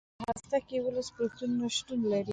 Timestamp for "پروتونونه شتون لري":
1.15-2.29